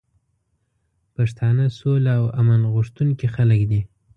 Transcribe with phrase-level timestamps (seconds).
[1.15, 3.81] پښتانه سوله او امن غوښتونکي خلک دي.